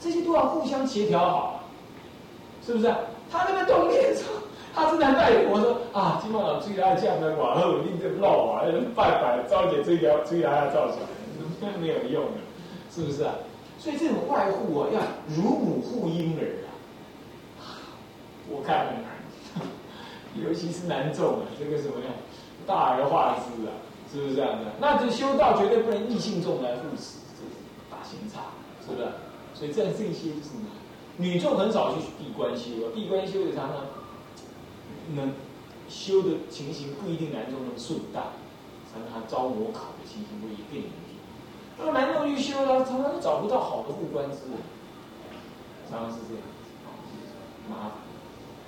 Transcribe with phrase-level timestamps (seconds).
[0.00, 1.60] 这些都要互相协调好，
[2.64, 2.92] 是不是？
[3.30, 4.24] 他那个动念说，
[4.74, 8.62] 他是在拜佛说啊，今晚老追来降的瓦后令这漏啊，
[8.96, 10.94] 拜拜，招姐追条追来要造出
[11.62, 12.40] 来，没有用的，
[12.90, 13.34] 是不是啊？
[13.78, 16.42] 所以这种外护啊，要如母护婴儿
[17.60, 17.86] 啊，
[18.48, 19.68] 我看很难，
[20.44, 22.10] 尤其是男众啊，这个什么呀，
[22.66, 23.70] 大而化之啊，
[24.12, 24.72] 是不是这样的？
[24.80, 27.54] 那这修道绝对不能异性重来护持，这是
[27.88, 28.40] 大刑差，
[28.84, 29.06] 是不是？
[29.60, 30.64] 所以这这些就是什么？
[31.18, 33.76] 女众很少去闭关修啊，闭关修的常常
[35.14, 35.34] 能
[35.86, 38.24] 修的情形不一定男众那么顺当，
[38.90, 40.88] 常常招魔考的情形不一定。
[41.78, 44.56] 那么男众去修呢，常常都找不到好的护官之人，
[45.90, 46.42] 常常是这样，
[47.68, 47.92] 麻烦。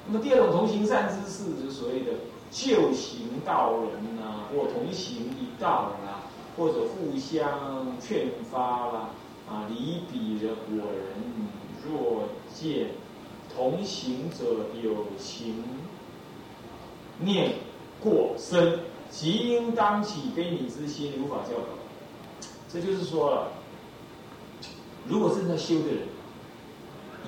[0.06, 2.12] 那么第二种同行善知识，就是所谓的
[2.50, 6.28] 旧行道人呐，或同行一道啦，
[6.58, 9.10] 或者互相劝发啦，啊，
[9.52, 11.12] 啊离彼人我人
[11.84, 12.22] 若
[12.54, 12.88] 见
[13.54, 15.62] 同行者有情
[17.18, 17.52] 念
[18.00, 21.68] 过深，即应当起悲悯之心，无法教导。
[22.66, 23.48] 这就是说了，
[25.06, 26.08] 如果正在修的人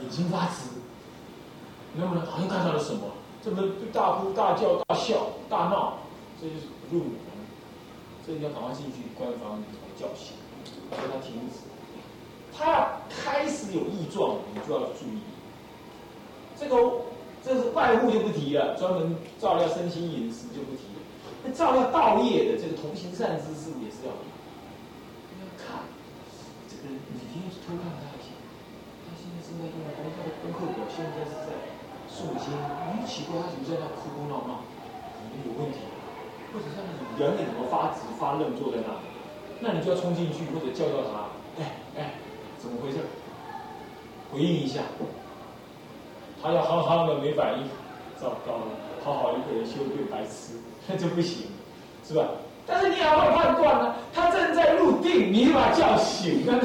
[0.01, 0.71] 眼睛发直，
[1.95, 3.03] 那么呢，好像看到了什么，
[3.43, 5.99] 这么大哭大叫大笑大闹，
[6.41, 7.13] 这就是入魔。
[8.25, 9.63] 所以你要赶快进去官方
[10.01, 10.35] 叫醒，
[10.91, 11.74] 叫他停止。
[12.57, 15.21] 他要开始有异状，你就要注意。
[16.59, 16.77] 这个
[17.45, 21.03] 这是外护就不提了，专门照料身心饮食就不提了。
[21.45, 24.13] 那照料道业的这个同行善知识也是要。
[27.65, 28.29] 偷看他一下，
[29.09, 31.57] 他现在正在用功课，功课表现在是在
[32.13, 32.53] 诵经。
[32.93, 34.61] 你奇怪，他怎么在那哭哭闹闹？
[35.17, 35.81] 可能有问题，
[36.53, 39.01] 或者像那种人怎么发直发愣坐在那？
[39.65, 41.33] 那你就要冲进去，或者叫叫他，
[42.65, 42.97] 怎么回事？
[44.33, 44.81] 回应一下。
[46.43, 47.65] 他要好好的没反应，
[48.19, 48.67] 糟糕了，
[49.05, 50.55] 好好一个人修对白痴，
[50.89, 51.47] 那就不行，
[52.07, 52.27] 是吧？
[52.67, 56.59] 但是你也要判断呢，他正在入定，你把他叫醒了，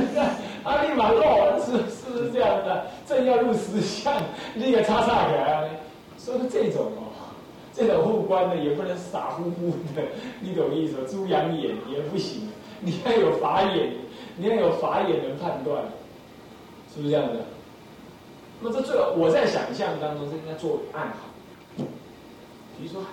[0.63, 2.87] 他 立马落，是是不是这样的？
[3.05, 4.13] 正要入实相，
[4.55, 5.69] 立刻叉叉起来。
[6.17, 7.31] 所以这种哦，
[7.73, 10.01] 这种护官的也不能傻乎乎的，
[10.41, 11.03] 你懂意思吗？
[11.09, 12.49] 猪羊眼也不行，
[12.81, 13.91] 你要有法眼，
[14.39, 15.83] 你要有法眼能判断，
[16.95, 17.45] 是不是这样的？
[18.61, 21.17] 那么这最后我在想象当中是应该作为暗号，
[21.77, 23.03] 比如说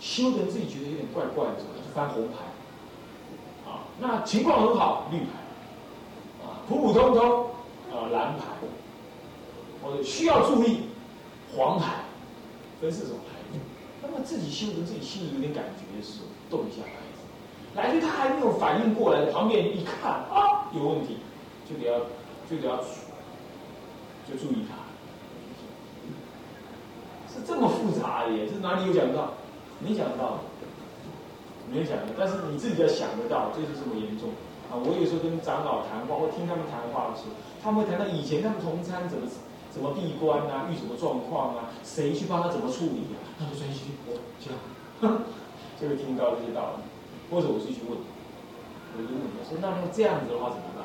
[0.00, 1.74] 修的自己觉得有点怪怪的时候。
[1.92, 5.26] 翻红牌，啊，那情况很好，绿牌，
[6.40, 7.46] 啊，普普通通，
[7.90, 8.44] 啊，蓝牌，
[9.82, 10.82] 或者需要注意，
[11.52, 11.96] 黄牌，
[12.80, 13.58] 分四种牌。
[14.00, 17.18] 那么自己修的自己心里有点感觉的时候，动一下牌子。
[17.74, 21.18] 来的他还没有反应过来，旁边一看啊，有问题，
[21.68, 21.98] 就得要
[22.48, 22.78] 就得要
[24.28, 24.76] 就注意他。
[27.32, 29.34] 是这么复杂的耶，这哪里有讲到？
[29.80, 30.40] 没讲到。
[31.70, 34.30] 没有讲到，但是你自己要想得到，就是这么严重
[34.66, 34.74] 啊！
[34.74, 39.30] 我有时候跟长老谈话，或听他们谈话的时候，他们会谈到以前他们同参怎么
[39.70, 44.58] 怎么闭关啊，遇什么状况啊，谁去帮他怎么处理啊，他就专心我这样，
[45.78, 46.82] 就会听到这些道理。
[47.30, 47.94] 或者我就去问，
[48.96, 50.84] 我就问他说：“那那这样子的话怎么办？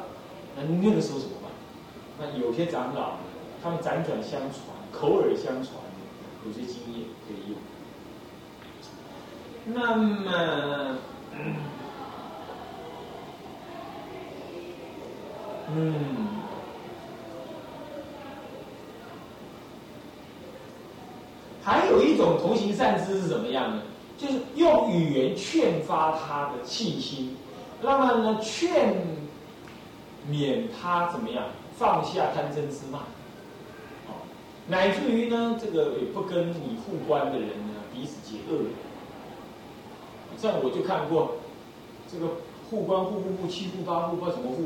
[0.55, 1.51] 那那个时候怎么办？”
[2.19, 3.17] 那有些长老
[3.61, 4.61] 他们辗转相传，
[4.91, 5.73] 口耳相传，
[6.45, 7.57] 有些经验可以用。
[9.67, 10.97] 那么，
[15.75, 15.93] 嗯，
[21.63, 23.81] 还有一种同行善知是怎么样呢？
[24.17, 27.35] 就是用语言劝发他的气心，
[27.81, 28.95] 那么呢，劝
[30.27, 31.43] 免他怎么样
[31.77, 33.01] 放下贪嗔痴慢，
[34.67, 38.61] 乃至于呢，这个也不跟你互关的人呢彼此结恶。
[38.63, 38.71] 缘。
[40.37, 41.35] 像我就看过，
[42.11, 42.25] 这个
[42.69, 44.63] 护官护护护七护八护不知道怎么护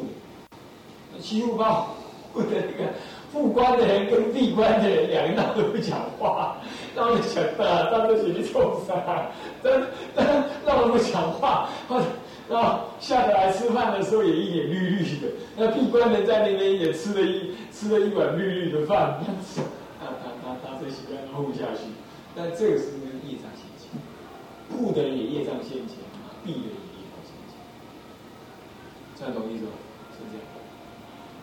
[1.14, 1.86] 的，七护八
[2.34, 2.92] 护的那个
[3.31, 6.57] 护官的人跟闭关的人两个人都不讲话，
[6.95, 8.95] 让人想的当着谁去冲杀，
[9.62, 9.80] 让
[10.16, 10.25] 让
[10.66, 12.06] 让人不讲话，或者
[12.50, 19.19] 啊下得来吃饭的时候也一脸绿绿的，那闭关人在那边也吃了一吃了一碗绿绿的饭，
[20.00, 21.90] 他他他他这习惯护不下去，
[22.36, 22.86] 但这个是
[23.28, 23.50] 业障。
[24.72, 25.98] 护的人也业障现前，
[26.46, 27.57] 闭的人也业障现前，
[29.18, 29.72] 这样懂意思吗？
[30.13, 30.45] 是这样，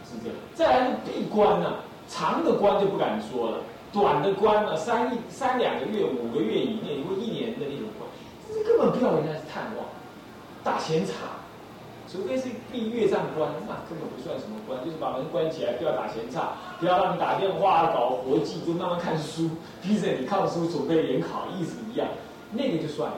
[0.07, 0.37] 是这样。
[0.55, 1.75] 再来是闭关呢，
[2.07, 3.59] 长的关就不敢说了，
[3.93, 8.09] 短的关呢，三一三两个月、五个月以内或一年的那种关，
[8.55, 9.85] 这根本不要人家去探望，
[10.67, 11.13] 打闲茶，
[12.11, 19.49] 除非是闭月账关，那根本不算什么关，就是把门关起来，不要打闲岔，不要让你打电话搞活计，就慢慢看书，
[19.81, 22.09] 逼着你看书准备联考，意思一样，
[22.51, 23.17] 那个就算了。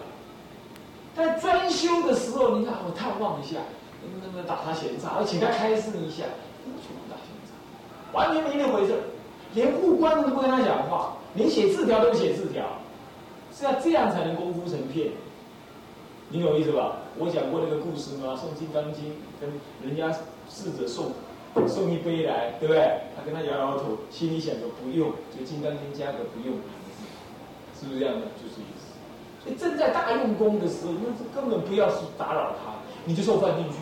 [1.16, 3.56] 但专修的时候，你看我探望一下，
[4.02, 6.24] 能不能打他闲岔，我请他开示一下，
[6.64, 8.92] 全部打闲岔，完全没那回事，
[9.54, 12.62] 连护官都不跟他讲话，连写字条都不写字条，
[13.56, 15.10] 是要这样才能功夫成片。
[16.30, 16.96] 你懂意思吧？
[17.16, 18.36] 我讲过那个故事吗？
[18.36, 19.04] 送《金刚经》，
[19.40, 19.48] 跟
[19.80, 20.12] 人家
[20.48, 21.12] 侍者送
[21.66, 23.00] 送一杯来，对不对？
[23.16, 26.58] 他跟他摇摇头，心里想着不用，就《金刚经》加个不用
[27.72, 28.26] 是不是这样的？
[28.36, 28.92] 就是意思。
[29.42, 32.76] 所以正在大用功的时候，那根本不要去打扰他，
[33.06, 33.78] 你就送饭进去，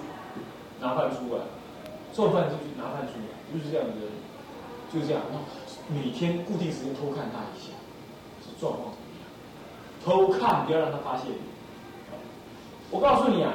[0.80, 1.42] 拿饭出来，
[2.12, 4.06] 送饭进去拿饭出来，就是这样子，
[4.94, 5.20] 就是这样。
[5.88, 7.74] 每天固定时间偷看他一下，
[8.60, 9.26] 状况怎么样？
[10.04, 11.26] 偷看，不要让他发现。
[12.90, 13.52] 我告诉你啊，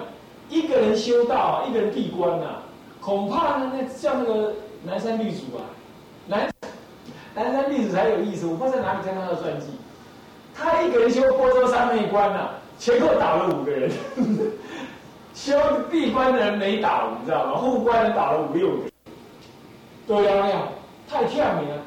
[0.49, 2.57] 一个人修道，一个人闭关呐，
[2.99, 5.63] 恐怕呢，那像那个南山律祖啊，
[6.27, 6.49] 南
[7.33, 8.45] 南山律祖才有意思。
[8.45, 9.67] 我不知道在哪里看他的传记，
[10.53, 13.89] 他一个人修波州三昧关呐，前后倒了五个人，
[15.33, 15.57] 修
[15.89, 17.55] 闭关的人没倒，你知道吗？
[17.55, 18.83] 护关人倒了五六个，
[20.05, 20.67] 对呀呀，
[21.09, 21.77] 太跳你了。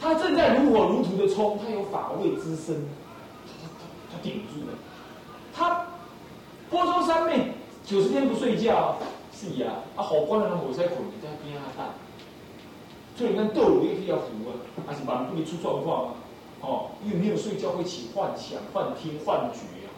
[0.00, 2.76] 他正在如火如荼的冲，他有法位之身，
[3.46, 4.76] 他他他顶住了，
[5.56, 5.87] 他。
[6.70, 7.52] 波州三妹
[7.84, 8.96] 九十天不睡觉，
[9.32, 11.88] 是呀，啊好关了，我在捆你在边下蛋，
[13.16, 14.52] 所以你看斗也可以要服啊，
[14.86, 16.14] 还是蛮容易出状况啊，
[16.60, 19.88] 哦，因为没有睡觉会起幻想、幻听、幻觉啊，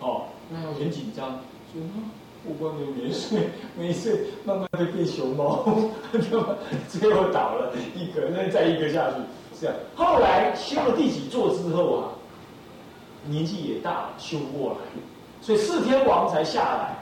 [0.00, 1.40] 哦，那要很紧张，
[1.72, 1.84] 所以，
[2.46, 5.64] 不光没有没睡，没睡，慢慢的变熊猫，
[6.88, 9.16] 最后倒了一个，那再一个下去，
[9.56, 9.76] 是这样。
[9.96, 12.08] 后来修了第几座之后啊，
[13.26, 14.78] 年纪也大了，修过来。
[15.40, 16.96] 所以四天王才下来，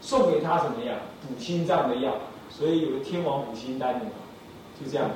[0.00, 2.14] 送给他什么样补心脏的药，
[2.48, 4.12] 所以有个天王补心丹的嘛，
[4.80, 5.14] 就这样来。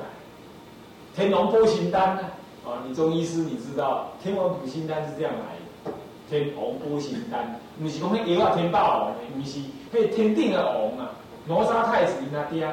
[1.15, 2.21] 天龙波心丹呢，
[2.65, 5.97] 啊，你中医师你知道，天王补心丹是这样来的。
[6.29, 9.59] 天王补心丹，你是讲那药啊天霸王的，不是，
[9.91, 11.11] 那天定的王啊，
[11.47, 12.65] 哪吒太子他爹，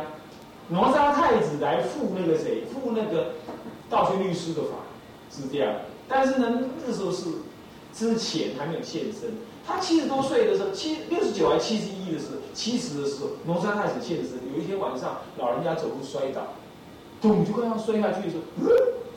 [0.69, 3.33] 哪吒太子来赴那个谁，赴那个
[3.91, 4.77] 道学律师的法，
[5.31, 5.73] 是这样。
[6.07, 7.25] 但是呢，那时候是
[7.93, 9.31] 之前还没有现身。
[9.69, 14.39] 他七十多岁的时候，七六十九还七十一的时候，七十的时候，农山太子现身。
[14.51, 16.41] 有一天晚上，老人家走路摔倒，
[17.21, 18.43] 咚就快要摔下去的时候，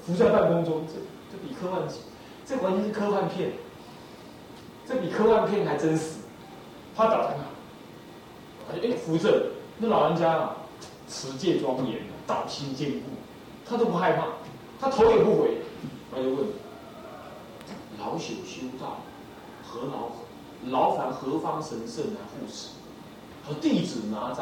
[0.06, 0.84] 浮在半空中。
[0.88, 0.96] 这
[1.32, 1.88] 这比科幻，
[2.46, 3.54] 这完全是科幻片，
[4.86, 6.16] 这比科幻片还真实。
[6.98, 10.58] 他倒在那，哎，扶着那老人家啊，
[11.08, 13.06] 持戒庄严，道心坚固，
[13.66, 14.28] 他都不害怕，
[14.82, 15.60] 他头也不回，
[16.14, 16.46] 他就问：
[17.98, 18.98] 老朽修道，
[19.66, 20.12] 何劳？
[20.70, 22.70] 劳烦何方神圣来护持？
[23.44, 24.42] 和弟子哪吒，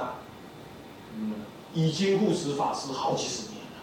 [1.16, 1.36] 嗯，
[1.74, 3.80] 已经护持法师好几十年了。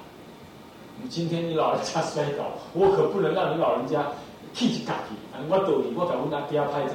[1.02, 4.12] 你今天你老人家摔倒，我可不能让你老人家
[4.52, 5.16] 气气嘎气。
[5.48, 6.92] 我道理，我敢问他底下拍照，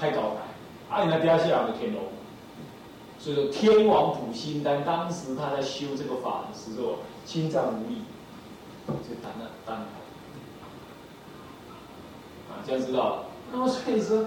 [0.00, 2.02] 拍高台，啊，你那底下是哪个天龙？
[3.18, 8.00] 所以说天王补心丹，当时他在修这个法的时候，心脏无力，
[8.86, 9.84] 就当了当了。
[12.48, 13.24] 啊，这样知道。
[13.52, 14.24] 那么所以说。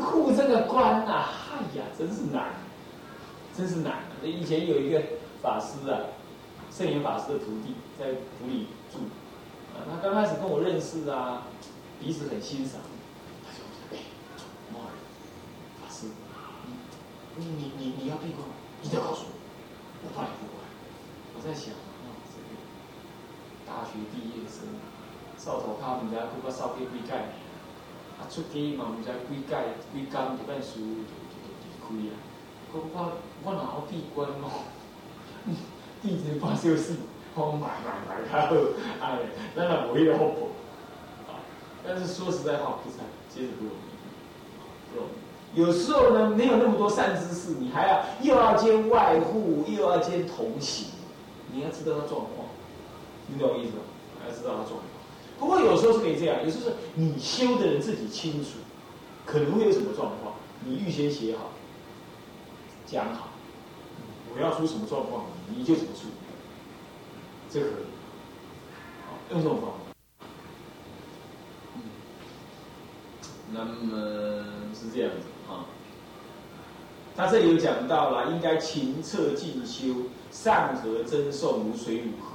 [0.00, 2.54] 护这个关呐，哎呀，真是难，
[3.56, 4.04] 真是难。
[4.22, 5.02] 那以前有一个
[5.42, 6.00] 法师啊，
[6.70, 8.98] 圣严法师的徒弟在府里住，
[9.74, 11.42] 啊，他刚开始跟我认识啊，
[12.00, 12.80] 彼此很欣赏。
[13.44, 13.98] 他就说：“哎，
[14.72, 14.94] 某人
[15.82, 16.06] 法师，
[17.36, 18.46] 你你你你要闭关，
[18.82, 19.34] 一定要告诉我，
[20.04, 20.62] 我怕你不乖。”
[21.36, 22.56] 我在想啊，这个
[23.66, 24.64] 大学毕业生，
[25.36, 27.34] 少头他们家不过少给几盖。
[28.32, 29.52] 出家嘛，毋知几届
[29.92, 32.16] 几工一本书就就就离开啊。
[32.72, 33.12] 讲我
[33.44, 34.64] 我哪好闭关哦，
[36.00, 36.96] 弟子发消息，
[37.34, 38.56] 我买买买较好，
[39.02, 39.18] 哎，
[39.54, 41.44] 咱也无迄个福报啊。
[41.86, 43.92] 但是说实在话，不才其实不容易，
[44.88, 45.60] 不容易。
[45.60, 50.86] 有时候呢，没有那么多善知识，你还要又要兼外护，又要兼同行，
[51.52, 52.48] 你要知道他状况，
[53.26, 53.82] 你懂我意思吗？
[54.26, 54.91] 要知道他状况。
[55.42, 58.50] 不过有时候是可以这样，有时候是你修的人自己清楚，
[59.26, 61.50] 可能会有什么状况，你预先写好，
[62.86, 63.30] 讲好，
[64.32, 66.06] 我要出什么状况，你就怎么出，
[67.50, 69.76] 这可以，用这种方法。
[73.50, 75.66] 那么是这样子啊，
[77.16, 82.31] 他这里有讲到了，应该勤策进修，善和真诵，无水如河。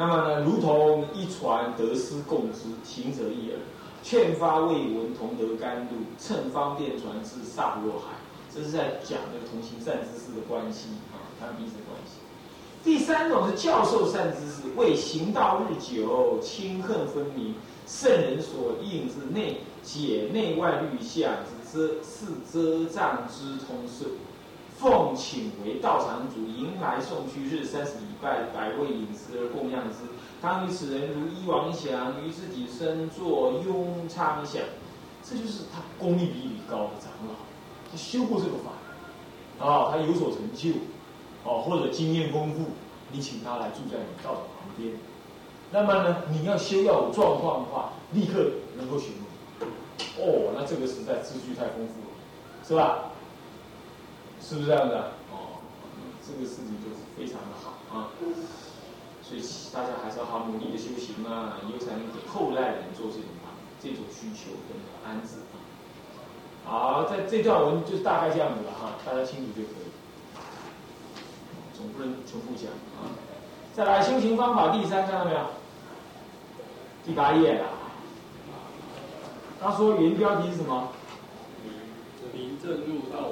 [0.00, 3.58] 那么呢，如同一船得失共之，行者一耳。
[4.02, 8.16] 劝发未闻，同得甘露，乘方便传至萨若海。
[8.50, 12.16] 这是在讲那个同行善知识的关系啊，他们彼此的关系。
[12.82, 24.12] 第三种是教授善知识，为行道日久，亲恨分明，圣人所应之内解内外律相之遮是遮障之通顺。
[24.80, 29.96] 奉请为道场主，迎来送去，日三十礼拜，百位饮食而供养之。
[30.40, 34.62] 当于此人如一王祥，于自己身作雍昌祥。
[35.22, 37.34] 这就是他功力比你高的长老，
[37.92, 40.70] 他修过这个法，啊，他有所成就，
[41.44, 42.64] 哦，或者经验丰富，
[43.12, 44.94] 你请他来住在你道场旁边。
[45.70, 49.12] 那么呢，你要修要有状况的话，立刻能够行。
[50.16, 53.09] 哦，那这个实在资序太丰富了，是吧？
[54.50, 55.12] 是不是这样的？
[55.30, 55.62] 哦，
[56.26, 58.10] 这个事情就是非常的好啊，
[59.22, 59.40] 所以
[59.72, 63.30] 大家还是要好努力的修行啊，以后才能给后代人做这种
[63.80, 64.74] 这种需求跟
[65.06, 65.62] 安置啊。
[66.66, 69.86] 好，在这段文就是大概这样子了哈，大家清楚就可以，
[71.72, 73.06] 总不能重复讲啊。
[73.72, 75.46] 再来修行方法第三，看到没有？
[77.06, 77.66] 第八页了。
[79.60, 80.88] 他说原标题是什么？
[82.32, 83.28] 临正入道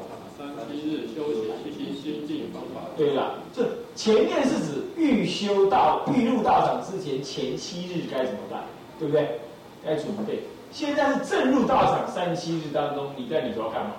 [0.70, 2.88] 七日修行心心境方法。
[2.96, 8.64] 对了，这前面是指欲修道、欲入道场之前前七日该怎么办，
[8.98, 9.40] 对不对？
[9.84, 10.42] 该准备。
[10.70, 13.92] 现在是正入道场三七日当中，你在里头要干嘛？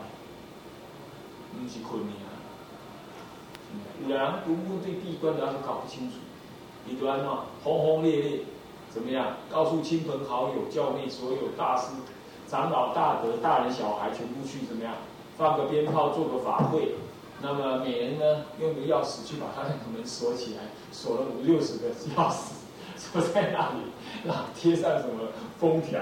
[1.59, 2.29] 你是困你啊！
[4.07, 6.17] 两独木对闭关的要是搞不清楚，
[6.85, 8.39] 你都要闹轰轰烈烈，
[8.89, 9.37] 怎么样？
[9.51, 11.87] 告诉亲朋好友、教内所有大师、
[12.47, 14.93] 长老、大德、大人、小孩，全部去怎么样？
[15.39, 16.95] 放个鞭炮，做个法会，
[17.41, 22.51] 那么每人呢用个钥匙去把他那个门锁起来，锁了五六十个钥匙，
[22.97, 23.79] 锁在那里，
[24.25, 26.01] 然后贴上什么封条，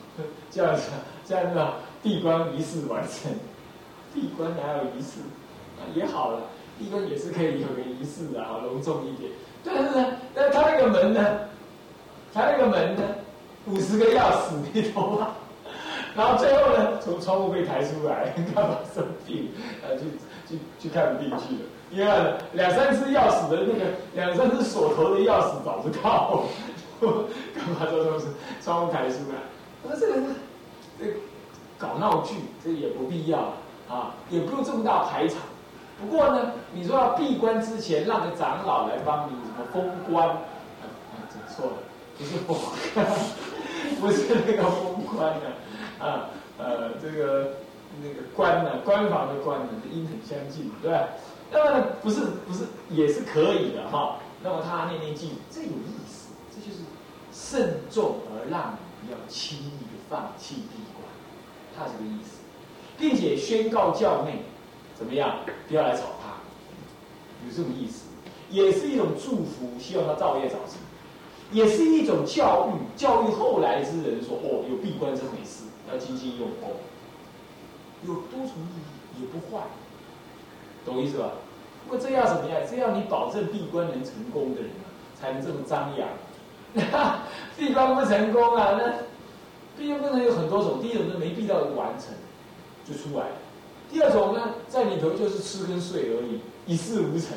[0.50, 0.84] 这样子，
[1.26, 1.60] 这样子
[2.02, 3.30] 闭关仪式完成。
[4.14, 5.20] 闭关还有仪式，
[5.94, 6.40] 也好了，
[6.78, 9.30] 闭关也是可以有个仪式的，好隆重一点。
[9.62, 11.40] 但是呢，那他那个门呢，
[12.32, 13.02] 他那个门呢，
[13.66, 15.36] 五十个钥匙，你懂吗？
[16.18, 19.52] 然后最后呢，从窗户被抬出来，干嘛生病？
[19.86, 20.04] 呃，去
[20.48, 21.60] 去去看病去了。
[21.92, 23.84] 因为两三只钥匙的那个，
[24.14, 26.42] 两三只锁头的钥匙找不到，
[27.00, 28.26] 干嘛这都是
[28.60, 29.38] 窗户抬出来？
[29.84, 30.14] 我说这个
[30.98, 31.06] 这
[31.78, 32.34] 搞闹剧，
[32.64, 33.38] 这也不必要
[33.88, 35.38] 啊，也不用这么大排场。
[36.00, 40.28] 不过呢，你说要闭关之前，让个长老来帮你什么封关？
[40.28, 40.34] 啊
[40.82, 41.76] 啊，整错了，
[42.18, 42.56] 不是封，
[44.02, 45.46] 不是那个封关的。
[45.46, 45.52] 啊，
[45.98, 47.54] 啊呃，这个
[48.02, 51.08] 那个官呢，官房的官呢，音很相近，对吧？
[51.50, 54.18] 那么，不是不是也是可以的哈。
[54.42, 56.82] 那么他念念经，这有意思，这就是
[57.32, 61.08] 慎重而让你不要轻易的放弃闭关，
[61.76, 62.38] 他这个意思，
[62.98, 64.42] 并且宣告教内
[64.94, 65.36] 怎么样，
[65.66, 66.36] 不要来吵他，
[67.46, 68.04] 有这种意思，
[68.50, 70.76] 也是一种祝福，希望他造业早成，
[71.50, 75.64] 也是一种教育，教育后来之人说，哦，有闭关这回事。
[75.90, 76.70] 要精心用功，
[78.04, 78.78] 有多重意
[79.16, 79.62] 义也不坏，
[80.84, 81.32] 懂意思吧？
[81.84, 82.60] 不过这要怎么样？
[82.68, 84.86] 这要你保证闭关能成功的人啊，
[85.18, 86.08] 才能这么张扬。
[87.56, 88.92] 闭关不成功啊，那
[89.78, 90.80] 闭关不能有很多种。
[90.82, 92.14] 第一种是没闭到完成
[92.84, 93.26] 就出来
[93.90, 97.30] 第二种呢，在里头就是吃跟睡而已，一事无成，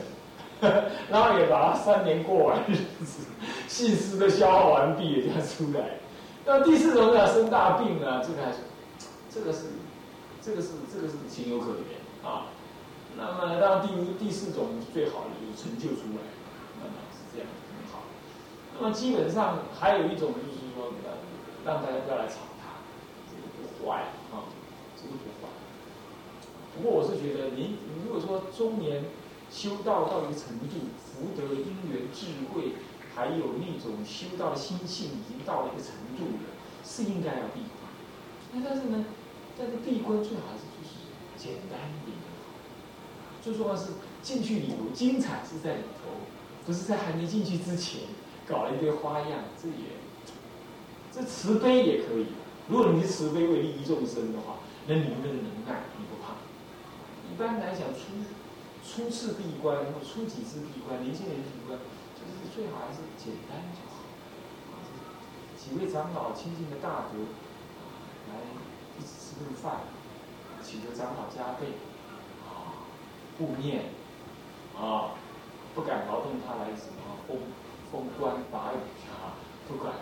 [1.09, 3.23] 然后也把它三年过完日子，
[3.69, 6.00] 信息都消耗完毕了，就要出来。
[6.43, 8.57] 那第四种呢，生大病呢，这个还是，
[9.29, 9.67] 这个是，
[10.41, 12.47] 这个是这个是情有可原啊。
[13.15, 16.25] 那么当第五第四种最好的就是成就出来，
[16.81, 18.01] 那么是这样很好。
[18.73, 20.91] 那么基本上还有一种就是说，
[21.63, 22.81] 让大家不要来吵他，
[23.29, 24.49] 这个不坏啊，
[24.97, 25.47] 这个不坏。
[26.75, 29.05] 不过我是觉得，您如果说中年
[29.51, 32.73] 修道到一个程度，福德因缘智慧。
[33.15, 36.49] 还有那种修道心性已经到了一个程度了，
[36.85, 37.91] 是应该要闭关。
[38.53, 39.05] 那但是呢，
[39.57, 40.95] 但是闭关最好是就是
[41.37, 42.27] 简单一点的。
[43.41, 46.11] 最重要是进去里头精彩是在里头，
[46.65, 48.01] 不是在还没进去之前
[48.47, 49.39] 搞了一堆花样。
[49.61, 49.97] 这也
[51.11, 52.27] 这慈悲也可以。
[52.69, 56.37] 如果你是慈悲为利益众生的话，那你们的能耐你不怕。
[57.31, 58.23] 一般来讲，初
[58.85, 61.79] 初次闭关或初几次闭关，年轻人闭关。
[62.53, 63.95] 最好还是简单就好，
[65.57, 67.31] 几位长老亲近的大德，
[68.27, 68.43] 来
[68.99, 69.87] 一起吃顿饭，
[70.61, 71.79] 请求长老加倍，
[72.43, 72.83] 啊，
[73.37, 73.85] 护念，
[74.75, 75.15] 啊，
[75.73, 77.39] 不敢劳动他来什么封
[77.89, 79.39] 封官法语啊，
[79.69, 79.93] 不管，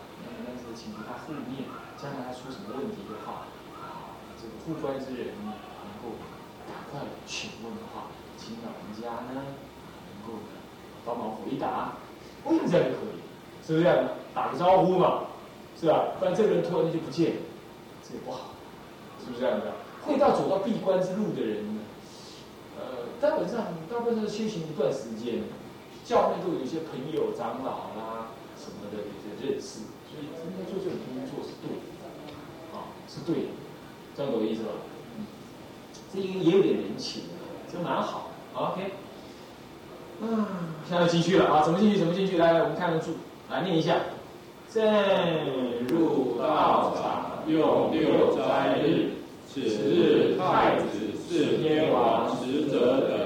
[0.44, 1.70] 但是请求他护念，
[2.02, 3.46] 将来他出什么问题的话，
[3.78, 6.18] 啊，这个护官之人，能够
[6.66, 9.54] 赶快询问的话，请老人家呢，
[10.10, 10.42] 能够
[11.06, 11.94] 帮忙回答，
[12.46, 13.20] 问这样就可以，
[13.66, 14.10] 是不是这样？
[14.34, 15.24] 打个招呼嘛，
[15.80, 16.14] 是吧？
[16.20, 17.42] 不然这个人突然间就不见了，
[18.08, 18.52] 这也不好，
[19.20, 19.74] 是不是这样的？
[20.06, 21.82] 会到走到闭关之路的人呢，
[22.78, 25.44] 呃，基本上大部分都是修行一段时间。
[26.06, 33.50] 教内都有一些朋友、长老啦什么的一些认识，所以应该做这种工作是对的，啊，是对的，
[34.16, 34.70] 这样懂我意思吧？
[35.18, 35.28] 嗯，
[36.12, 37.24] 这应该也有点人情，
[37.72, 38.92] 这蛮好，OK。
[40.22, 40.46] 嗯，
[40.90, 41.98] 现在进去了啊，怎么进去？
[41.98, 42.38] 怎么进去？
[42.38, 43.12] 来来，我们看个注，
[43.50, 43.96] 来念一下：
[44.74, 44.84] 正
[45.88, 49.12] 入道场，用六斋日，
[49.48, 53.20] 此日太子、四天王、使者等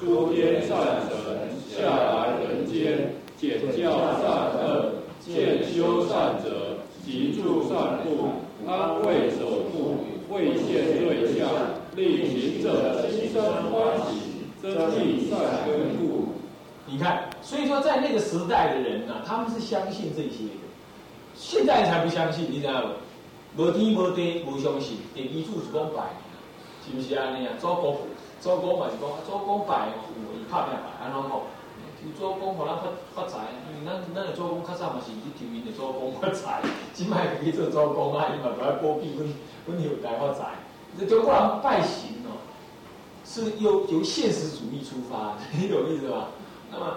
[0.00, 0.76] 诸天善
[1.08, 1.52] 神。
[1.70, 11.48] 下来人间，简教善恶，见修善者，即助善故，安慰守护，会现对象，
[11.96, 14.70] 令行者心生欢喜，增
[15.02, 16.21] 益善根故。
[16.92, 20.60] 你看，所以说在那个时代的人呢，他们是相信这些的，
[21.34, 22.90] 现在才不相信，你知道吗？
[23.56, 26.12] 无天无地无相信，第一柱是讲拜，
[26.84, 27.34] 是不是啊？
[27.34, 27.96] 你啊，做公
[28.42, 31.40] 做公嘛是讲做公拜，有伊拍拼拜，安怎讲？
[32.18, 32.82] 做工互咱发
[33.14, 33.38] 发财，
[33.72, 36.60] 因为咱咱的做工较早嘛是去求因的做工发财，
[36.92, 39.32] 即摆去做做工啊，伊嘛都要保庇阮
[39.64, 40.50] 阮后代发财。
[41.00, 42.36] 这中国人拜神哦，
[43.24, 46.28] 是由由现实主义出发， 你懂意思吧？
[46.72, 46.96] 那么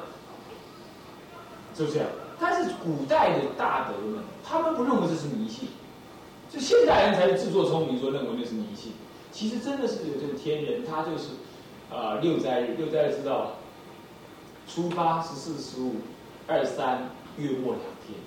[1.76, 2.08] 就这样，
[2.40, 5.68] 但是古代的大德们，他们不认为这是迷信，
[6.50, 8.94] 就现代人才是自作聪明说认为那是迷信。
[9.32, 11.30] 其实真的是有这个天人，他就是
[11.94, 13.52] 啊六斋日，六斋日知道。
[14.68, 15.98] 初八、十四、十五、
[16.48, 18.18] 二三月末两天，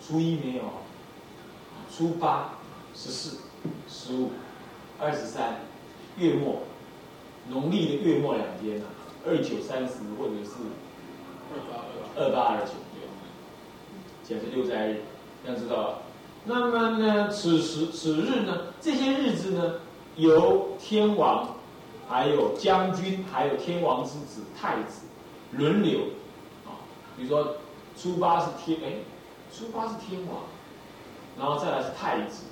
[0.00, 0.62] 初一没有，
[1.92, 2.50] 初八、
[2.94, 3.38] 十四、
[3.88, 4.30] 十五、
[5.00, 5.56] 二十三
[6.16, 6.60] 月末，
[7.48, 8.86] 农历的月末两天啊，
[9.28, 10.56] 二九、三十或者是
[12.16, 12.72] 二八二九，
[14.24, 15.02] 简直六斋日，
[15.46, 16.00] 要知道。
[16.44, 19.74] 那么呢，此时此日呢，这些日子呢，
[20.16, 21.56] 由天王，
[22.08, 25.02] 还有将军，还有天王之子太子。
[25.52, 26.00] 轮流，
[26.66, 26.80] 啊，
[27.16, 27.56] 比如说
[27.96, 28.92] 初八是天，哎，
[29.52, 30.42] 初八是天王，
[31.38, 32.44] 然后再来是太子，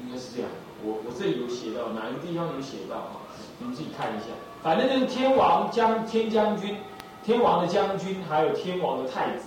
[0.00, 0.50] 应该是这样。
[0.82, 3.16] 我我这里有写到哪个地方有写到啊？
[3.58, 4.26] 你们自己看一下。
[4.64, 6.78] 反正就是天王将天将军，
[7.22, 9.44] 天王的将军，还有天王的太子，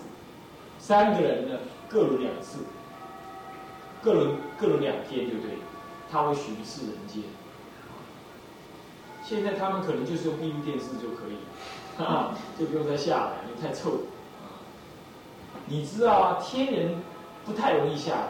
[0.78, 1.58] 三个人呢
[1.90, 2.60] 各轮两次，
[4.00, 5.58] 各轮各轮两天，对不对？
[6.12, 7.24] 他会巡视人间。
[9.24, 13.94] 现在他们可能就是用闭路电视就可以，哈， 就不用再下来，因为太臭。
[15.66, 16.96] 你知道啊，天人
[17.44, 18.28] 不太容易下来，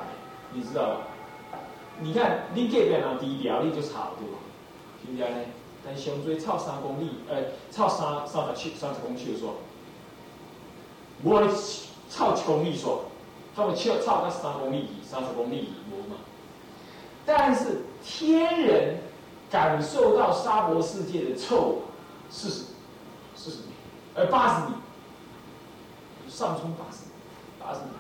[0.53, 0.97] 你知道吧？
[1.99, 4.39] 你看你这边啊低调，你就差不多，
[5.01, 5.37] 是不是呢？
[5.87, 7.37] 但上最超三公里，呃，
[7.71, 9.55] 超三三十七、三十公尺的说，
[11.23, 11.41] 我
[12.09, 13.05] 超七公里说，
[13.55, 16.17] 他们超超到三公里、三十公里无嘛？
[17.25, 18.97] 但是天人。
[19.49, 21.75] 感受到沙漠世界的臭，
[22.29, 22.63] 四十，
[23.33, 23.67] 四十米，
[24.13, 24.73] 呃，八十米，
[26.29, 27.05] 上冲八十，
[27.57, 27.91] 八十米。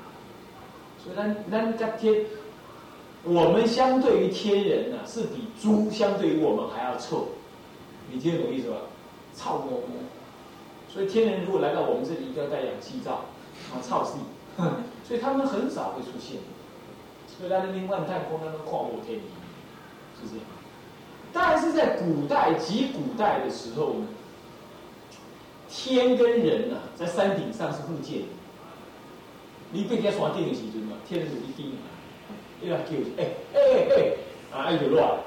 [1.01, 2.25] 所以，咱咱家天，
[3.23, 7.29] 我们相对于天人呢，是比猪相对于我们还要臭。
[8.11, 8.77] 你听得懂意思吧？
[9.35, 9.87] 臭摸摸。
[10.89, 13.25] 所以，天人如果来到我们这里，一定要带氧气罩，
[13.71, 14.63] 啊，臭死你。
[15.07, 16.37] 所以，他们很少会出现。
[17.27, 19.23] 所以，在那边万太空那个旷漠天里，
[20.19, 20.45] 是这样。
[21.33, 24.07] 但是在古代及古代的时候呢，
[25.69, 28.21] 天跟人呐，在山顶上是互见。
[29.71, 31.73] 你被人家刷电的时阵嘛，天就一顶，
[32.61, 33.59] 伊来叫，哎哎
[33.91, 35.19] 哎，啊伊就乱，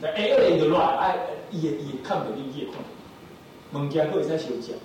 [0.00, 1.18] 哎哎伊就乱，哎
[1.52, 4.76] 伊伊看不到你，伊也看不到，物件都会使小讲，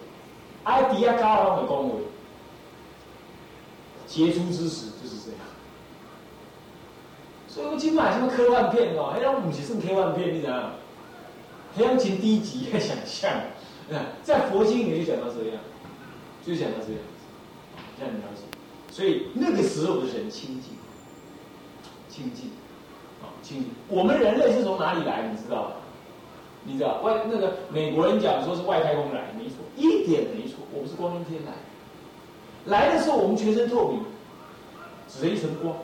[0.63, 1.95] 啊底下高人会讲话，
[4.08, 5.39] 杰出之时就是这样。
[7.47, 9.10] 所以我今买什么科幻片哦？
[9.12, 10.71] 还让不是算科幻片，你知道？
[11.75, 13.32] 还要进低级的想象，
[14.23, 15.60] 在佛经里面就讲到这样，
[16.45, 17.01] 就讲到这样，
[17.99, 18.43] 这样了解。
[18.89, 20.73] 所以那个时候的人清净，
[22.10, 22.49] 清净，
[23.21, 23.69] 啊，清净。
[23.89, 25.27] 我们人类是从哪里来？
[25.27, 25.73] 你知道？
[26.63, 27.02] 你知道？
[27.02, 30.58] 外那个美国人讲说是外太空来，没错，一点没错。
[30.74, 31.54] 我们是光明天来，
[32.65, 34.02] 来的时候我们全身透明，
[35.08, 35.76] 只是一层光。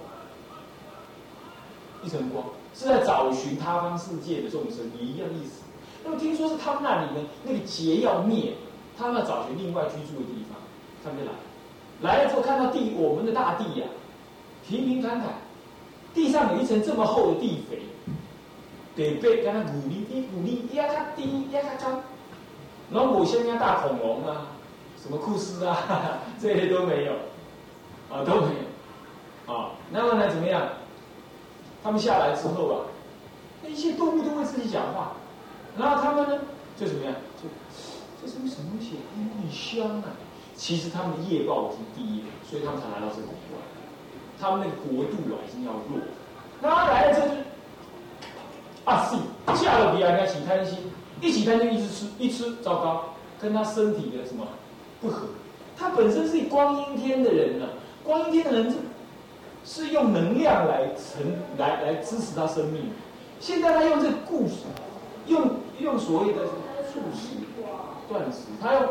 [2.03, 5.61] 一层光是在找寻他方世界的众生，也一样意思。
[6.03, 8.55] 那么听说是他们那里呢，那个劫要灭，
[8.97, 10.59] 他们要找寻另外居住的地方，
[11.01, 11.31] 他们就来，
[12.01, 13.87] 来了之后看到地，我们的大地呀，
[14.67, 15.29] 平平坦坦，
[16.13, 17.79] 地上有一层这么厚的地肥，
[18.95, 21.99] 得被跟他鼓励，一鼓励压它低，压它高，
[22.91, 24.47] 然后我像那大恐龙啊，
[25.01, 27.13] 什么库斯啊， 这些都没有，
[28.09, 28.47] 啊都没
[29.47, 30.67] 有，啊，那么呢怎么样？
[31.83, 32.85] 他们下来之后啊，
[33.61, 35.13] 那一些动物都会自己讲话，
[35.77, 36.39] 然后他们呢
[36.77, 37.13] 就怎么样？
[37.41, 37.49] 就
[38.21, 38.97] 这是什么东西？
[39.17, 40.15] 很香啊！
[40.55, 43.59] 其实他们的业报已经低了，所以他们才来到这里来。
[44.39, 45.99] 他们那个国度啊，已经要弱。
[46.61, 47.27] 那来了之后，
[48.85, 50.77] 啊，是嫁了别人家起贪心，
[51.21, 53.03] 一起贪就一直吃，一吃糟糕，
[53.41, 54.45] 跟他身体的什么
[55.01, 55.27] 不合。
[55.77, 57.67] 他本身是光阴天的人呢，
[58.03, 58.77] 光阴天的人是
[59.65, 62.89] 是用能量来成来来支持他生命。
[63.39, 64.55] 现在他用这个故事，
[65.27, 66.45] 用用所谓的
[66.91, 67.35] 促使
[68.07, 68.83] 断食，他用。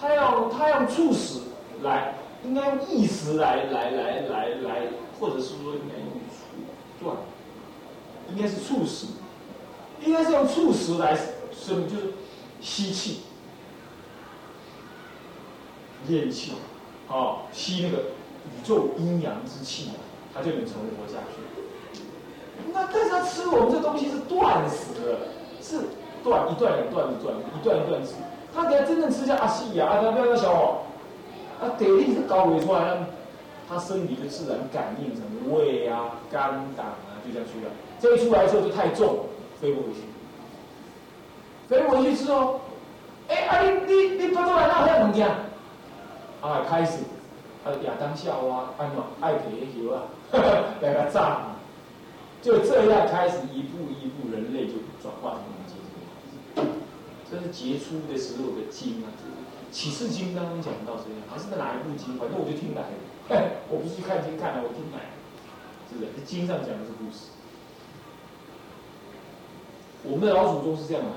[0.00, 1.38] 他要他用促使
[1.82, 4.82] 来，应该用意识来来来来来，
[5.18, 6.13] 或者是说应该用，
[8.30, 9.06] 应该是促使，
[10.04, 11.16] 应该是用促使来
[11.52, 12.12] 生，就是
[12.60, 13.20] 吸气、
[16.08, 16.52] 咽气，
[17.08, 17.98] 啊，吸那个
[18.46, 19.90] 宇宙阴阳之气，
[20.32, 21.40] 它就能存活下去。
[22.72, 25.16] 那但是他吃我们这东西是断食，
[25.60, 25.80] 是
[26.22, 28.14] 断一段一段的断一段一段吃。
[28.54, 30.78] 他等下真正吃下阿西呀，啊，他不要那小伙，
[31.60, 33.04] 啊，得力是高维出来，
[33.68, 37.70] 他身体就自然感应什么胃啊、肝胆啊，就这样去了。
[38.00, 39.26] 这一出来之后就太重，
[39.60, 40.00] 飞不回去，
[41.68, 42.60] 飞不回去之后，
[43.28, 45.28] 哎，啊，你你你跑出来那还有物件，
[46.40, 46.98] 啊，开始，
[47.64, 50.02] 啊，亚当夏娃，安怎爱皮球啊，
[50.80, 51.56] 来 个炸，
[52.42, 55.42] 就这样开始一步一步，人类就转化成。
[57.30, 59.10] 这是杰出的时候的经啊，
[59.72, 62.16] 启示经当中讲到这样，还是在哪一部经？
[62.16, 62.82] 反正我就听来
[63.28, 65.10] 的， 我不是去看经看的，我听来，
[65.90, 66.22] 是不是？
[66.24, 67.34] 经上讲的是故事。
[70.04, 71.10] 我们的老祖宗是这样来，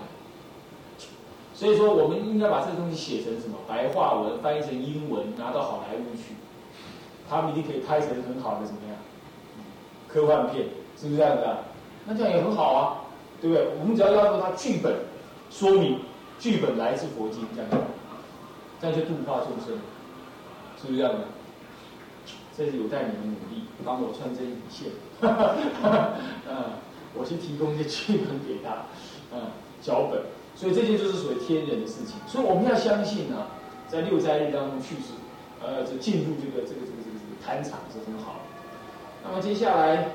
[1.54, 6.36] 所以说我们应该把这个东西写成什么白话文，翻译成英文，拿到好莱坞去，
[7.30, 8.98] 他们一定可以拍成很好的怎么样？
[10.08, 10.66] 科幻片
[10.98, 11.58] 是不是这样子啊？
[12.06, 13.02] 那这样也很好啊，
[13.42, 13.68] 对不对？
[13.80, 14.96] 我们只要要求他剧本。
[15.50, 16.02] 说明
[16.38, 17.70] 剧本来自佛经，这样，
[18.82, 19.80] 这样就度化众生，
[20.78, 21.20] 是不是这样的？
[22.58, 25.34] 这是有待你们努力，帮我穿针引线，嗯，
[27.20, 28.86] 我去提供一些剧本给他，
[29.34, 29.52] 嗯，
[29.82, 30.22] 脚本，
[30.56, 33.48] 所以这些就是属于天人的事情，所以我们要相信呢，
[33.88, 35.14] 在六斋日当中去世，
[35.62, 38.36] 呃，就进入这个这个这个这个这个坛场是很好。
[39.24, 40.10] 那么接下来，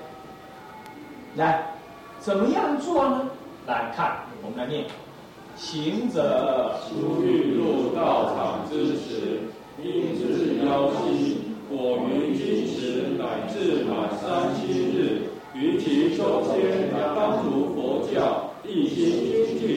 [1.37, 1.75] 来，
[2.19, 3.29] 怎么样做呢？
[3.67, 4.87] 来看，我们来念。
[5.55, 9.43] 行者出欲入道场之时，
[9.83, 11.42] 应至腰膝。
[16.23, 19.69] 中间当如佛教，一心精进。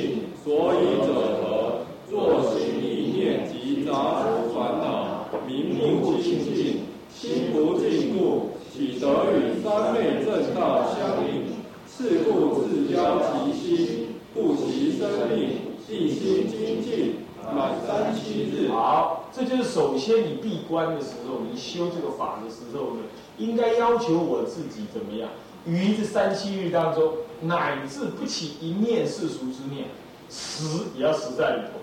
[0.43, 1.86] 所以者何？
[2.08, 11.55] 作行意念及杂诸烦恼，名不清净，心不净故，岂得与三昧正道相应？
[11.89, 15.73] 是故自交其心，故其生命。
[15.88, 17.15] 一心精进
[17.55, 18.69] 满三七日。
[18.69, 23.01] 好，这就是首先你闭关的时候，你修这个法的时候呢，
[23.38, 25.29] 应该要求我自己怎么样？
[25.65, 29.88] 于这三七日当中，乃至不起一念世俗之念，
[30.30, 31.80] 死也要死在里头，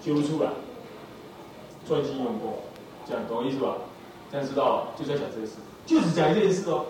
[0.00, 0.50] 揪出来，
[1.86, 2.58] 专心用功，
[3.06, 3.76] 这样懂意思吧？
[4.32, 5.52] 这样知道了，就在讲这个事，
[5.86, 6.86] 就是讲这件事哦。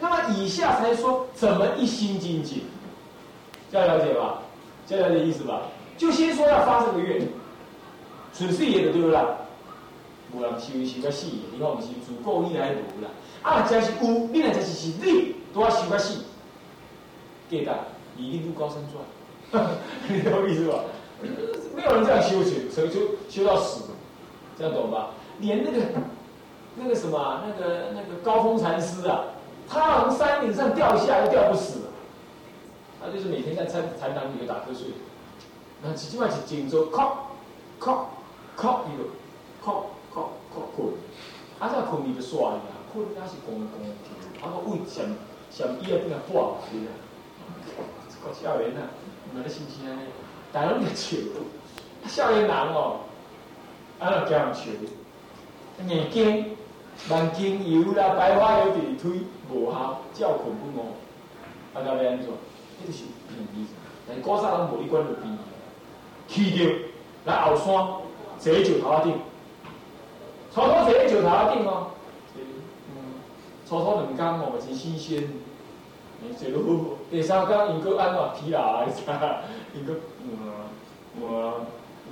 [0.00, 2.64] 那么以下才说怎么一心精进，
[3.70, 4.42] 这样了解吧？
[4.86, 5.62] 这样的意思吧，
[5.96, 7.26] 就先说要发这个愿，
[8.36, 9.18] 纯粹也的对不对？
[10.40, 13.10] 有人修修到死，你看不是足够你来读啦。
[13.42, 16.22] 啊，真是有，你那真是是你都要修个死，
[17.50, 17.72] 记得
[18.16, 19.66] 以印度高僧传，
[20.08, 20.80] 你 懂意思吧？
[21.74, 23.84] 没有人这样修行，修修修到死，
[24.58, 25.10] 这样懂吧？
[25.40, 25.80] 连那个
[26.76, 29.24] 那个什么那个那个高峰禅师啊，
[29.68, 31.80] 他从山顶上掉下来都掉不死。
[33.00, 34.86] 他就是每天在禅禅堂里面打瞌睡，
[35.82, 37.28] 那起码是静坐，靠
[37.78, 38.08] 靠
[38.56, 39.04] 靠一个
[39.62, 39.86] 靠靠靠
[40.74, 40.88] 困，
[41.58, 42.60] 啊，这困你就耍呀，
[42.92, 45.04] 困那是公公跳，啊个胃上
[45.50, 46.90] 上医啊变啊破去啊，
[48.24, 48.90] 个少年啊，
[49.32, 49.98] 唔係你信唔信啊？
[50.52, 51.16] 大佬你笑，
[52.06, 53.00] 少年人哦，
[53.98, 54.62] 啊那叫人笑，
[55.86, 56.56] 眼睛
[57.08, 60.82] 眼睛油啦，白花油伫推无效，叫困不饿，
[61.74, 62.28] 啊，到要安怎？
[62.86, 63.70] 这是变意思，
[64.06, 65.38] 但高山人无一关就变
[66.28, 66.66] 去掉
[67.24, 67.64] 来后山，
[68.38, 69.14] 坐石头顶，
[70.54, 71.90] 初初坐喺石头顶哦，
[72.36, 73.18] 嗯，
[73.68, 75.28] 初初两工哦，真新鲜，
[76.20, 76.94] 你坐落好。
[77.10, 79.00] 第三工因个安怎疲劳，你知？
[79.74, 80.38] 因个嗯
[81.20, 81.66] 嗯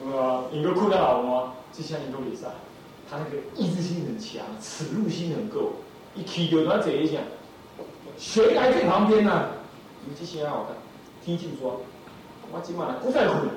[0.05, 1.53] 嗯，因个困得好吗？
[1.73, 2.45] 这下因都袂使，
[3.09, 5.75] 他那个意志性很强，耻辱心很够，
[6.17, 7.19] 一起就他坐一下，
[8.19, 9.51] 谁来最旁边呢？
[10.05, 10.75] 你这些人好看，
[11.25, 11.81] 天就说，
[12.51, 13.49] 我今晚不再混，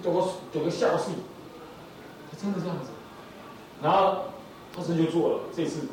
[0.00, 1.16] 做个做个孝顺，
[2.30, 2.91] 他真的这样子。
[3.82, 4.24] 然后
[4.74, 5.88] 他真就做了，这次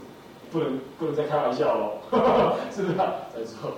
[0.52, 2.98] 不能不能再开玩笑了， 是不是？
[2.98, 3.74] 再做，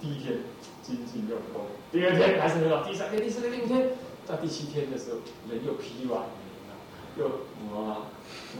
[0.00, 0.38] 第一天
[0.82, 3.90] 精进用功，第二天还是没有，第三天、第四天、第五天，
[4.26, 5.18] 到第七天的时候，
[5.50, 6.22] 人又疲软，
[7.18, 7.26] 又
[7.74, 7.96] 哇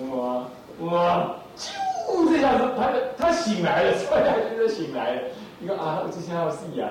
[0.01, 0.47] 哇
[0.81, 5.23] 哇，就这样子，他他醒来了，突然间就醒来了。
[5.61, 6.91] 你看啊，我之前还有戏啊，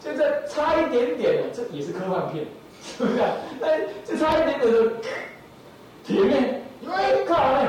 [0.00, 2.46] 现在差一点点的，这也是科幻片，
[2.82, 3.18] 是不是？
[3.60, 3.68] 那
[4.04, 4.94] 这差一点点的时候。
[6.04, 7.68] 铁面，哎，看好没？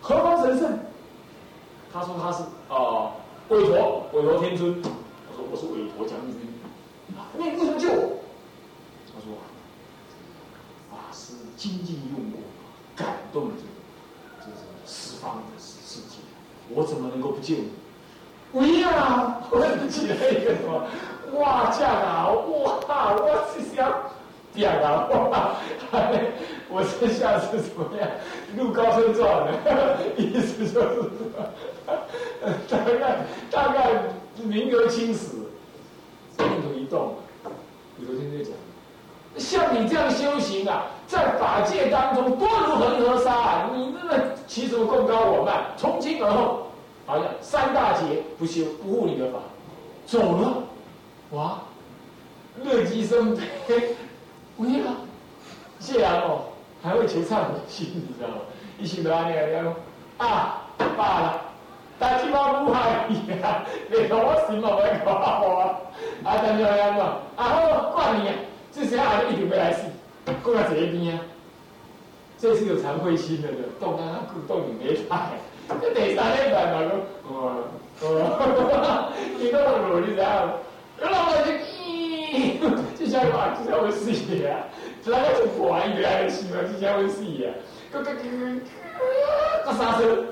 [0.00, 0.78] 何方神圣？
[1.92, 3.12] 他说他是啊，
[3.48, 4.80] 韦陀，韦陀天尊。
[4.82, 6.36] 我说我是韦陀将军。
[7.36, 8.18] 你为什么救我？
[9.12, 9.36] 他说
[10.90, 12.40] 法师精进用功，
[12.96, 13.68] 感动这个
[14.40, 16.16] 这是十方的世世界，
[16.70, 17.70] 我怎么能够不救你？
[18.52, 19.40] 不要！
[19.50, 20.86] 我起来 一个什么？
[21.38, 22.26] 哇这样啊！
[22.30, 23.92] 哇，我是想。
[24.54, 25.06] 变啊！
[25.10, 25.56] 哇，
[26.68, 28.08] 我剩下是怎么样？
[28.56, 29.52] 入高声状的，
[30.16, 31.10] 意思就是，
[32.68, 33.90] 大概大概
[34.42, 35.26] 名留青史。
[36.38, 37.14] 念头一动，
[37.96, 38.52] 比如天在讲，
[39.36, 45.66] 像你这样修行啊，在法界当中多如恒河沙，你那个起什么功高我慢？
[45.76, 46.66] 从今而后，
[47.06, 49.38] 好像三大劫不修不护你的法，
[50.06, 50.62] 走了，
[51.32, 51.60] 哇，
[52.64, 53.36] 乐极生
[53.68, 53.94] 悲。
[54.60, 54.84] 不要，
[55.78, 56.42] 谢然哦，
[56.82, 58.34] 还会求忏悔心，你知道吗？
[58.78, 59.74] 一心都安尼安尼
[60.18, 60.60] 啊，
[60.98, 61.40] 罢了，
[61.98, 65.80] 大鸡巴不害你啊，你同我心嘛袂搞我啊，
[66.24, 67.02] 啊，等下安怎？
[67.02, 68.34] 啊好，怪你啊，
[68.70, 69.86] 这时候一定要来死，
[70.42, 71.24] 过来这一边啊，
[72.36, 75.28] 这是有惭愧心的的，动啊动你没法，
[75.80, 76.90] 这第三礼拜嘛讲，
[77.32, 77.64] 哦
[78.02, 80.52] 哦，你都努力了，
[80.98, 81.50] 然后我就
[82.32, 82.58] 咦。
[82.98, 84.10] 这下话，这下会死
[84.46, 84.68] 啊！
[85.02, 87.50] 这那个就怪越来越新了，这下会死啊！
[87.92, 90.24] 咯咯咯咯，个刹车，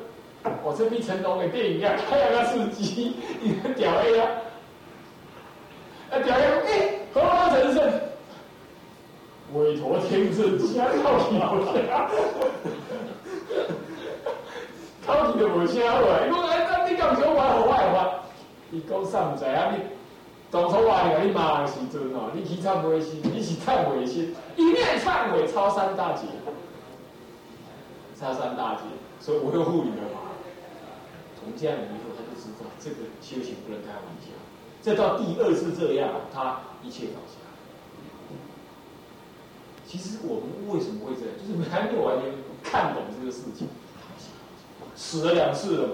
[0.62, 4.30] 我这比成龙的电影一样，还要个司机，你屌 A 啊！
[6.12, 7.92] 啊屌 A，哎，何方神圣？
[9.54, 12.08] 委托天尊，现在靠你不下，
[15.06, 16.06] 靠你都无声话，我
[16.52, 18.20] 哎，你讲讲我好坏话，
[18.70, 19.72] 你讲啥唔知啊？
[19.74, 19.97] 你？
[20.50, 26.22] 当初我来你骂的时阵哦，你去忏悔心，你是忏悔心，一面忏悔超三大劫，
[28.18, 28.80] 超三大劫，
[29.20, 30.32] 所以我会护你的嘛。
[31.38, 34.32] 从这样以后，他就知道这个修行不能开玩笑。
[34.80, 37.36] 再到第二次这样，他一切放下。
[39.86, 42.32] 其实我们为什么会这样，就是还没有完全
[42.62, 43.68] 看懂这个事情。
[44.96, 45.88] 死了两次了，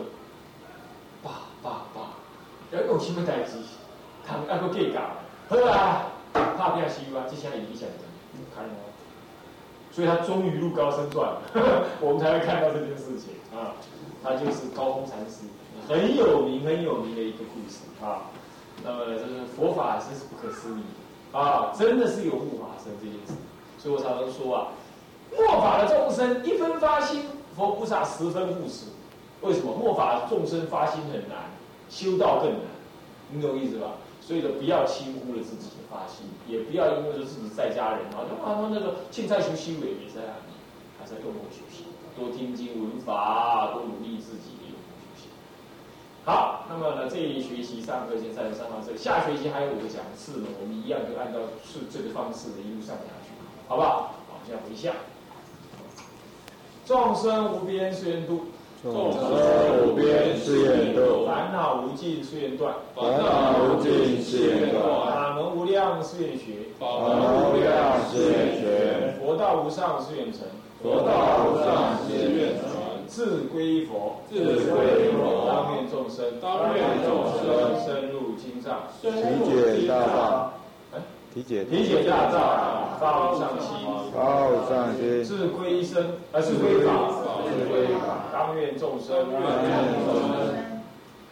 [1.24, 2.14] 爸爸爸，
[2.70, 3.58] 要用心的代志。
[4.26, 5.00] 他那个计较，
[5.48, 6.06] 好啊，
[6.56, 8.04] 怕变西瓜，这下已经想着，
[8.54, 8.92] 看哦。
[9.92, 11.32] 所以他终于入高僧传，
[12.00, 13.72] 我们才会看到这件事情啊。
[14.22, 15.44] 他就是高峰禅师，
[15.86, 18.22] 很有名很有名的一个故事啊。
[18.82, 20.82] 那么这个佛法真是不可思议
[21.30, 23.34] 啊，真的是有护法身这件事。
[23.78, 24.68] 所以我常常说啊，
[25.36, 27.22] 末法的众生一分发心，
[27.54, 28.86] 佛菩萨十分护持。
[29.42, 29.74] 为什么？
[29.74, 31.36] 末法众生发心很难，
[31.90, 32.60] 修道更难，
[33.30, 33.88] 你懂意思吧？
[34.26, 40.40] 所以呢，不要轻忽了自己的发心，也不要因为说自己在家人啊，就啊他那个青菜修修也在啊，
[40.98, 41.84] 还在用功学习，
[42.16, 45.28] 多听经闻法，多努力自己的用功学习。
[46.24, 53.36] 好，那么呢，这一学期上课先上上到这，下学期还有五个讲次呢，我们一样就按照是这个方式的一路上下去，
[53.68, 54.14] 好不好？
[54.32, 54.94] 往下回向，
[56.86, 58.46] 众生无边誓愿度。
[58.92, 70.40] 众生无边誓愿度，烦恼无尽誓愿断，烦恼无尽誓愿断，法门无量誓愿学，法门无量誓愿学，佛道无上誓愿成，
[70.82, 72.68] 佛道无上誓愿成，
[73.06, 77.42] 自归佛，自归佛，当愿众生，当愿众生。
[77.84, 79.10] 深入经藏，理
[79.44, 80.53] 解大道。
[81.34, 82.04] 理解理解。
[82.08, 83.74] 大道，发上心，
[84.14, 87.10] 发上心，自归身，而是归法，
[87.42, 89.74] 自归法，当愿众生，当愿
[90.06, 90.38] 众生，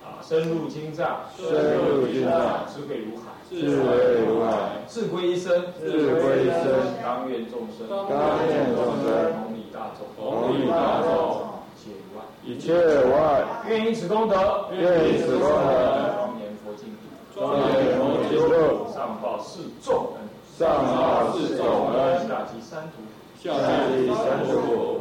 [0.03, 1.47] 啊，深入经藏，深
[1.87, 3.87] 入经藏，智慧如海，智慧
[4.27, 5.87] 如海，自归身，自
[6.19, 8.11] 归身，当愿众生，当
[8.49, 9.07] 愿众生，
[9.38, 11.47] 同理大众，同理大众，
[11.79, 12.75] 一切以外，一切
[13.09, 15.47] 外，愿以此功德，愿以此功德，
[16.19, 17.62] 庄严佛净土，庄严
[17.97, 20.25] 佛净土上报是重恩，
[20.59, 20.64] 上
[20.96, 23.05] 报是重恩，下集三途，
[23.37, 24.51] 下集三途，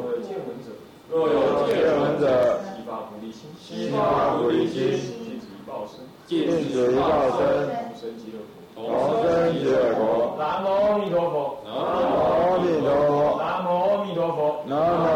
[0.04, 0.67] 若有见闻者，
[1.10, 1.34] 若有
[1.65, 4.76] 见闻者，悉发菩提心，悉发菩提心，
[5.15, 7.39] 尽此一报身，尽此一报身，
[7.71, 8.36] 同生极乐
[8.76, 8.84] 国，同
[9.24, 10.36] 生极乐国。
[10.38, 14.36] 南无阿弥陀佛，南无阿弥陀佛，南无阿弥陀佛，
[14.67, 15.11] 南无。